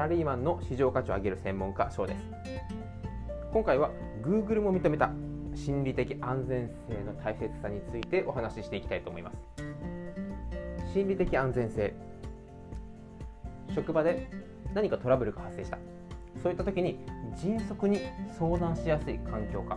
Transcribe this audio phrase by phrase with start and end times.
[0.00, 2.24] ラリーマンの市場価値を上げる専門家賞です。
[3.52, 3.90] 今回は
[4.22, 5.10] Google も認めた
[5.54, 9.36] 心理的安全性の大切さについてお話ししていきたいと思います。
[10.94, 11.92] 心理的安全性。
[13.74, 14.30] 職場で
[14.72, 15.76] 何かトラブルが発生した。
[16.42, 16.98] そういった時に
[17.38, 18.00] 迅速に
[18.38, 19.76] 相談しやすい環境か。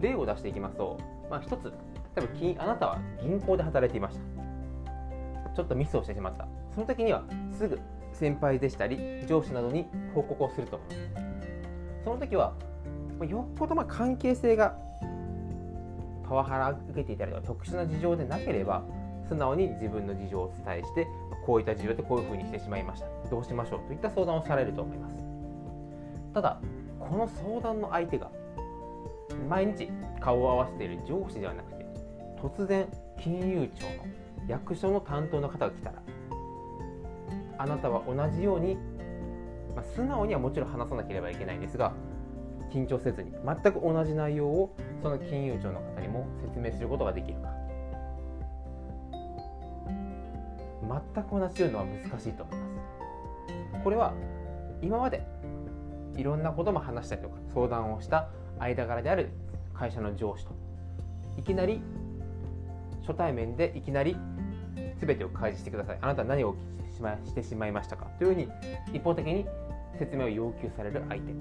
[0.00, 0.98] 例を出していきますと、
[1.30, 1.72] まあ、一つ
[2.16, 5.54] 例えばあなたは銀行で働いていました。
[5.54, 6.48] ちょっとミスをしてしまった。
[6.74, 7.22] その時には
[7.56, 7.80] すぐ
[8.12, 10.76] 先輩でしたり上司などに報告をすると。
[10.76, 11.24] 思います
[12.04, 12.54] その時は
[13.28, 14.76] よっぽどま関係性が
[16.28, 18.82] パワハラ受けていたりとか特殊な事情でなければ
[19.28, 21.06] 素直に自分の事情をお伝えして
[21.46, 23.06] こういった事情でこういうふうにしてしまいました。
[23.30, 23.86] どうしましょう？
[23.86, 25.16] といった相談をされると思います。
[26.34, 26.60] ただ
[26.98, 28.30] この相談の相手が
[29.48, 29.88] 毎日
[30.20, 31.86] 顔を合わせている上司ではなくて
[32.42, 32.86] 突然
[33.20, 33.92] 金融庁の
[34.48, 36.02] 役所の担当の方が来たら
[37.64, 38.76] あなたは同じように、
[39.74, 41.94] まあ、素直にはもちろん話さなければいけないんですが
[42.70, 47.48] 緊張せずに全く同じ内容をその金融庁の方にも説明することができるか。
[51.14, 53.82] 全く同じというのは難しいと思います。
[53.82, 54.12] これは
[54.82, 55.26] 今まで
[56.16, 58.28] いろんなことも話したりとか相談をした
[58.58, 59.30] 間柄である
[59.72, 60.52] 会社の上司と
[61.38, 61.80] いきなり
[63.06, 64.16] 初対面でいきなり
[65.00, 65.98] 全てを開示してください。
[66.02, 66.54] あなた何を
[66.94, 68.06] しましてしまいましたか？
[68.18, 68.48] というふうに
[68.92, 69.46] 一方的に
[69.98, 71.32] 説明を要求される相手。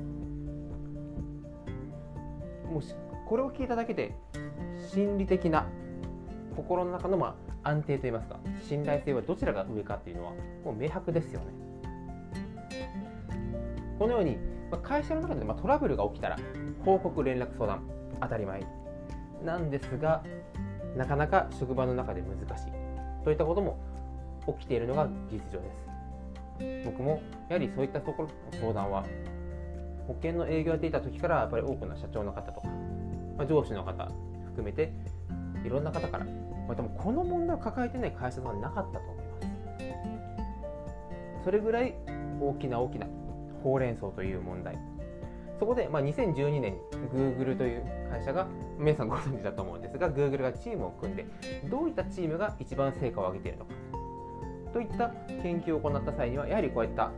[2.72, 2.96] もし
[3.28, 4.16] これを聞いただけで
[4.92, 5.68] 心理的な
[6.56, 10.31] 心の中のまあ安定といいますか信頼性はどちらが上かっていうのは
[10.66, 11.46] もう明白ですよね。
[14.00, 14.38] このように
[14.81, 16.38] 会社の中でまトラブルが起きたら
[16.84, 17.88] 報告連絡相談
[18.20, 18.66] 当たり前。
[19.44, 20.24] なんですが
[20.96, 22.72] なかなか職場の中で難しい。
[23.24, 23.78] といったことも
[24.48, 26.86] 起きているのが実情です。
[26.86, 29.04] 僕もやはりそういったところの相談は
[30.08, 32.68] 保険の営業をやっていた時からやっぱり多くの社長の方とか、
[33.38, 34.12] まあ、上司の方
[34.46, 34.92] 含めて
[35.66, 39.48] いろんな方から、まあ、でもこの問題を抱えてない会社さんはなかったと思います。
[41.46, 41.96] それぐらい
[42.40, 43.08] 大きな大きな
[43.64, 44.78] ほうれん草という問題。
[45.59, 46.80] そこで、まあ、2012年に
[47.14, 51.26] Google という会社が皆さんご存知だと思うんですが Google がチームを組んで
[51.70, 53.74] どういったチームが一番成果を上げているのか。
[54.73, 55.09] といった
[55.44, 57.11] 研究を行った際にはやはりこういった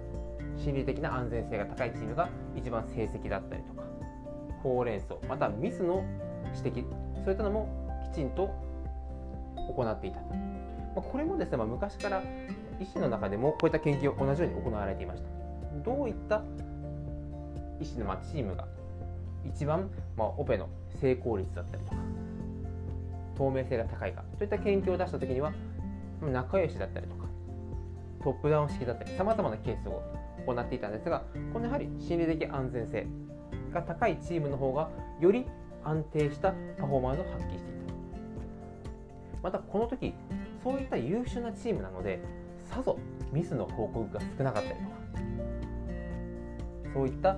[0.58, 3.84] 心理的な安全性が高いチームが一番成績だったりとか
[4.62, 6.04] ほうれん草またミスの
[6.56, 6.86] 指摘
[7.24, 7.68] そういったのも
[8.12, 8.50] きちんと
[9.56, 10.20] 行っていた、
[11.02, 12.22] これもですね、まあ、昔から
[12.80, 15.30] 医師の中でもこういった研究を同じように行われていました。
[15.84, 16.44] どういった
[17.82, 18.68] 医師のまチームが
[19.46, 20.70] 一番、ま、オペの
[21.02, 21.98] 成功率だったりとか
[23.38, 25.52] 透明性が高いかといった研究を出した時には
[26.22, 27.26] 仲良しだったりとか
[28.26, 30.02] トップダウン式だったりさまざまなケースを
[30.48, 33.06] 行っていたんですがこのやはり心理的安全性
[33.72, 34.90] が高いチームの方が
[35.22, 35.46] より
[35.84, 37.94] 安定したパフォーマンスを発揮していた
[39.44, 40.16] またこの時
[40.64, 42.20] そういった優秀なチームなので
[42.72, 42.98] さぞ
[43.32, 44.96] ミスの報告が少なかったりとか
[46.96, 47.38] そういった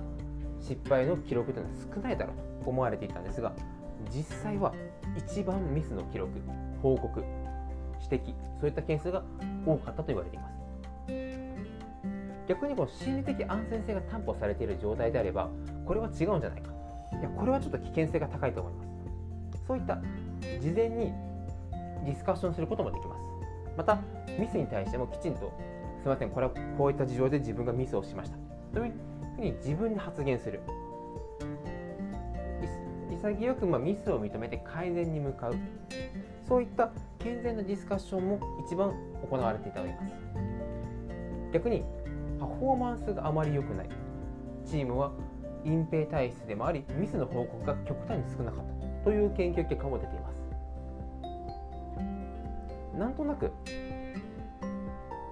[0.58, 3.52] 失敗の記録というのは少ないだろうと思われていたんですが
[4.10, 4.72] 実際は
[5.18, 6.32] 一番ミスの記録
[6.82, 7.22] 報告
[8.10, 9.22] 指摘そういった件数が
[9.66, 10.57] 多かったと言われています。
[12.48, 15.50] 逆にこの心理的安全性が担保されている状態であれば
[15.84, 16.70] これは違うんじゃないか。
[17.20, 18.82] いやこれはちょっと危険性が高いと思いま
[19.52, 19.64] す。
[19.66, 19.98] そういった
[20.60, 21.12] 事前に
[22.04, 23.20] ディスカッションすることもできます。
[23.76, 23.98] また
[24.38, 25.52] ミスに対してもきちんと
[25.98, 28.36] すみませんこれはこういった事情で自分がミスをしました。
[28.72, 28.92] という
[29.36, 30.60] ふうに自分で発言する。
[33.10, 35.54] 潔くまミスを認めて改善に向かう。
[36.46, 38.94] そういった健全なディスカッションも一番
[39.28, 40.12] 行われていただきます。
[41.52, 41.84] 逆に
[42.58, 43.88] フォーマンスがあまり良くない。
[44.64, 45.12] チームは
[45.64, 49.04] 隠蔽体質でもありミスの報告が極端に少なかった。
[49.04, 50.38] という研究結果も出ています。
[52.98, 53.52] なんとなく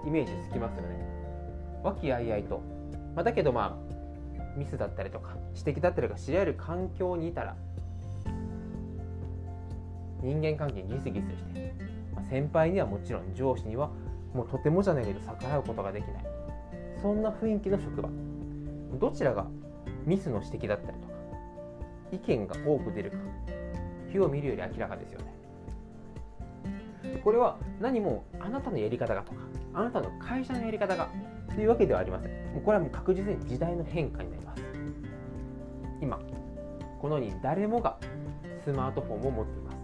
[0.07, 1.07] イメージつきますよね。
[1.83, 2.61] 和気あいあいと、
[3.15, 7.57] まあ、だけどまあミスだったりとか指摘だったりとか知り合える環境にいたら
[10.23, 11.75] 人間関係ギスギスして、
[12.15, 13.91] まあ、先輩にはもちろん上司には
[14.33, 16.25] もうとてもじゃないけど逆らうことができない。
[17.01, 18.09] そんな雰囲気の職場。
[18.99, 19.47] どちらが
[20.07, 21.15] ミスの指摘だったりとか
[22.13, 23.19] 意見が多く出るか
[24.11, 25.35] 火を見るより明らかですよね。
[27.23, 29.39] これは何もあなたのやり方がとか
[29.75, 31.09] あなたの会社のやり方が
[31.55, 32.31] というわけではありません。
[32.55, 34.63] もうこれはもう確実に時代の変化になります。
[36.01, 36.21] 今
[37.01, 37.99] このように誰もが
[38.65, 39.77] スマートフォンを持っています。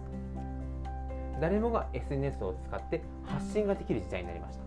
[1.41, 4.63] 誰もが SNS を使って発信ができる時代になりました。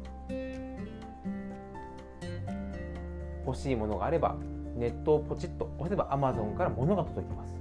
[3.47, 4.37] 欲しいものがあれば
[4.77, 7.55] ネットをポチッと押せば Amazon から物が届きます。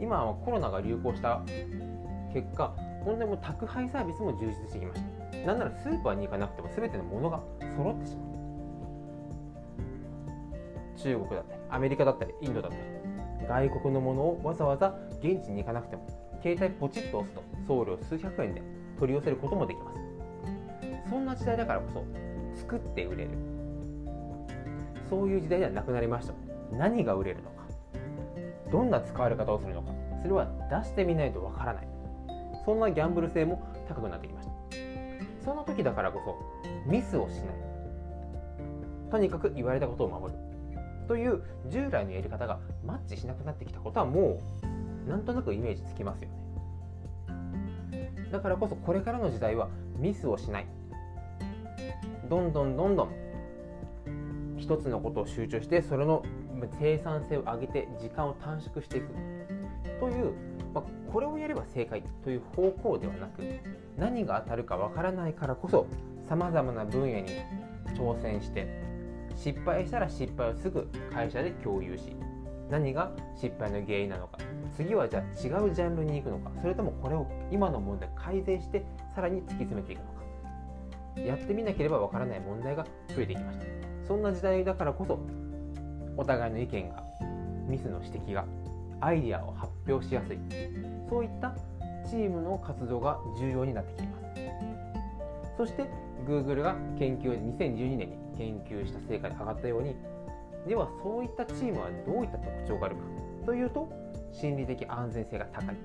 [0.00, 1.42] 今はコロナが流行した
[2.32, 2.74] 結果
[3.04, 5.46] 本当にも宅配サービスも充実してきました。
[5.46, 7.40] なんならスーパーに行かなくても全てのものが
[7.76, 8.30] 揃ってしまう。
[10.96, 12.82] 中国だったりアメリカだったりインドだったり
[13.48, 16.06] 外国のものをわざわざ現地に行かなくても
[16.42, 18.62] 携帯ポチッと押すと送料数百円で
[18.98, 19.98] 取り寄せることもできます。
[21.08, 22.04] そんな時代だからこそ
[22.60, 23.30] 作って売れる。
[25.10, 26.34] そういう時代ではなくなりました。
[26.72, 27.60] 何が売れるのか。
[28.70, 29.92] どんな使われ方をするのか。
[30.22, 31.88] それは出してみないとわからない。
[32.64, 34.54] そんなギャンブル性も高くなってきました。
[35.44, 36.36] そんな時だからこそ
[36.88, 37.44] ミスをしない。
[39.10, 40.38] とにかく言われたことを守る。
[41.08, 44.40] という従来のやり方がマッチしなくなってきたことはも
[45.06, 46.28] うなんとなくイメージつきますよ
[47.90, 48.10] ね。
[48.30, 50.66] だからこそこれからの時代はミスをしない。
[52.28, 53.29] どんどんどんどん
[54.60, 56.22] 一つのことを集中してそれの
[56.78, 59.06] 生産性を上げて時間を短縮していく。
[59.98, 60.32] という、
[60.74, 63.42] まあ、これをやれば正解という方向ではなく
[63.98, 65.86] 何が当たるかわからないからこそ
[66.26, 67.28] さまざまな分野に
[67.94, 68.66] 挑戦して
[69.36, 72.16] 失敗したら失敗をすぐ会社で共有し
[72.70, 74.38] 何が失敗の原因なのか
[74.74, 78.84] 次はじゃあ違うジャンルに行くのかそれともこれを今の問題改善して
[79.14, 80.20] さらに突き詰めていくのか。
[81.16, 82.84] やってみなければわからない問題が
[83.14, 83.79] 増えてきました。
[84.10, 85.20] そんな時代だからこそ
[86.16, 87.04] お互いの意見が
[87.68, 88.44] ミスの指摘が
[89.00, 90.38] アイデアを発表しやすい。
[91.08, 91.54] そういった
[92.10, 94.24] チームの活動が重要になってきます。
[95.56, 95.84] そして
[96.26, 99.94] Google が研究2012年に研究した成果で上がったように
[100.66, 103.02] ではそういったチームはどういった特徴があるか
[103.46, 103.88] というと
[104.32, 105.76] 心理的安全性が高い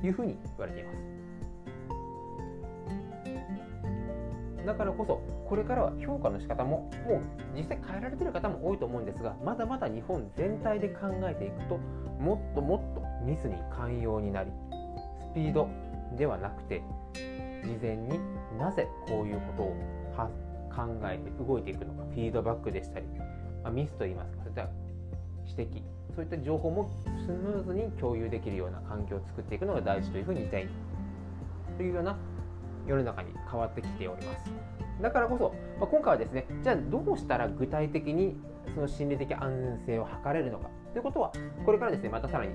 [0.00, 1.19] というふうに言われています。
[4.70, 7.22] だからこそこれからは評価の仕方ももう
[7.56, 11.76] 実際変えられてる方も多いと思うんですがまだまだ日本全体で考えていくと
[12.20, 14.52] もっともっとミスに寛容になり
[15.32, 15.68] スピード
[16.16, 16.82] ではなくて
[17.64, 18.20] 事前に
[18.60, 19.76] なぜこういうことを
[20.70, 23.06] 考えて動いていくのかフィードバックでしたり、
[23.64, 24.68] まあ、ミスといいますかそういった
[25.62, 25.82] 指摘
[26.14, 26.88] そういった情報も
[27.26, 30.68] スムーズに共有できるような環境を作っていくのが大事というふうに言いたい
[31.76, 32.16] というような
[32.86, 34.52] 世の中に変わってきております。
[35.00, 38.36] だからこそ、まあ、今回はですねじゃあどうしたら具体的に
[38.74, 40.68] その心理的安全性を図れるのか。
[40.92, 41.32] ということは
[41.64, 42.52] これからですねまたさらに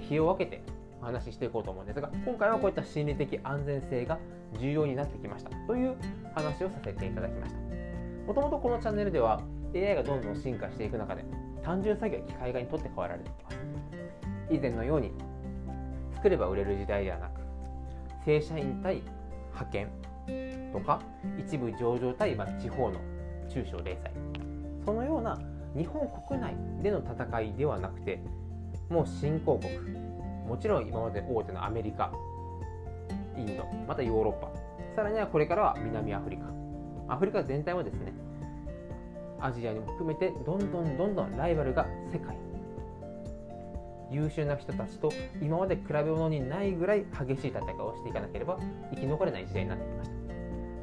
[0.00, 0.62] 日を分けて
[1.02, 4.18] お話ししていこうと思うんですが今回はこういった心理的安全性が
[4.58, 5.50] 重要になってきました。
[5.66, 5.96] という
[6.34, 7.60] 話をさせていただきました。
[8.26, 9.40] もともとこのチャンネルでは
[9.74, 11.24] AI がどんどん進化していく中で
[11.62, 13.58] 単純作業は機械化にとって変わられています。
[14.50, 15.12] 以前のように
[16.14, 17.40] 作れば売れる時代ではなく
[18.24, 19.02] 正社員対
[19.58, 19.88] 派遣
[20.72, 21.00] とか
[21.38, 23.00] 一部上場対、地方の
[23.48, 24.10] 中小零細。
[24.84, 25.38] そのような
[25.76, 28.20] 日本国内での戦いではなくて
[28.88, 29.78] もう新興国。
[30.46, 32.10] もちろん今まで大手のアメリカ
[33.36, 34.50] インドまたヨーロッパ。
[34.96, 36.44] さらにはこれからは南アフリカ。
[37.08, 38.12] アフリカ全体もですね
[39.40, 42.36] アジアにも含めてどんどんどんどんライバルが世界。
[44.10, 45.10] 優秀な人たちと
[45.42, 48.58] 今まで比べ物にないぐらい激しい戦いをしていかなければ
[48.90, 50.16] 生き残れない時代になってきました。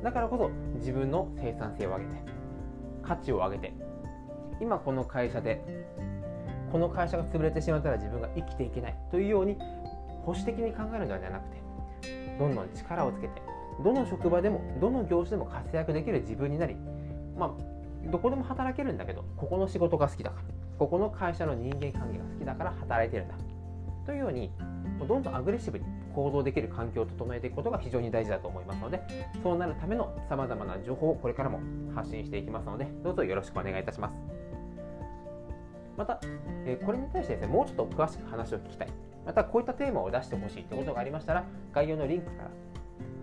[0.04, 2.12] だからこそ自分の生産性を上げて
[3.02, 3.74] 価値を上げて
[4.62, 5.62] 今この会社で
[6.72, 9.58] この会社が潰れてしまったら自分が生きていけないというように
[10.26, 11.58] 保守的に考えるのではなくて
[12.38, 13.42] どんどん力をつけて
[13.84, 16.76] どの職場でもどの業種でも活躍できる自分になり
[17.38, 20.65] まあどこでも働けるんだけどここの仕事が好きだから。
[20.78, 23.36] ここの会社の人間関係が好きだから働いてるんだ。
[24.06, 24.52] というように
[25.08, 29.02] どんどんアグレッシブに行動できる環境を整えていくことが非常に大事だと思いますので
[29.42, 31.60] そうなるためのさまざまな情報をこれからも
[31.94, 34.16] 発信していきますのでどうぞよろしくお願いいたします。
[35.98, 36.20] また、
[36.66, 38.88] えこれに対してですねもうちょっと詳しく話を聞きたい。
[39.26, 42.50] またこういったテーマを出してほしいということがありましたら概要のリンクから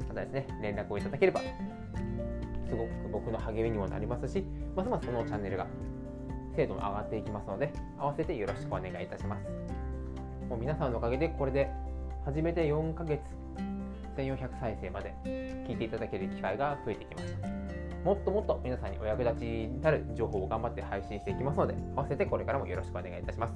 [0.08, 4.44] またですね連絡をいただければすごく僕の励みにもなりますし
[4.74, 5.66] ますますこのチャンネルが
[6.56, 9.46] 精度も上がっていきますので合わせてよろしくお願いいたします。
[10.48, 11.70] もう皆さんのおかげでこれで
[12.24, 13.20] 初めて4ヶ月
[14.16, 17.48] 1400再生まで聞いていただける機会が増えてきました。
[18.04, 23.54] もっともっと皆さんにお役立ちになる情報を頑張って配信していきますので合わせてこれからもよろしくお願いいたします。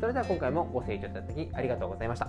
[0.00, 2.28] それでは今回もご清聴いただきありがとうございました。